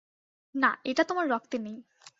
[0.55, 1.77] না, এটা তোমার রক্তে নেই।